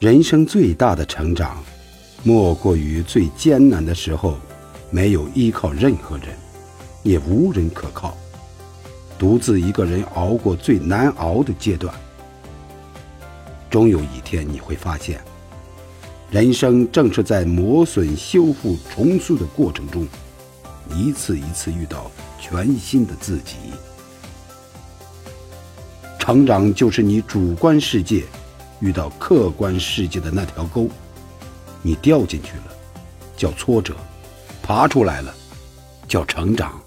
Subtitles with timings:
[0.00, 1.62] 人生最大的成长，
[2.22, 4.38] 莫过于最艰难的时候，
[4.88, 6.28] 没有依靠任何人，
[7.02, 8.16] 也无人可靠，
[9.18, 11.94] 独自一个人熬过最难熬的阶段。
[13.68, 15.20] 终有一天，你会发现，
[16.30, 20.08] 人生正是在磨损、修复、重塑的过程中，
[20.94, 23.56] 一次一次遇到全新的自己。
[26.18, 28.24] 成长就是你主观世界。
[28.80, 30.88] 遇到客观世界的那条沟，
[31.82, 32.64] 你掉进去了，
[33.36, 33.92] 叫挫折；
[34.62, 35.34] 爬出来了，
[36.08, 36.79] 叫成长。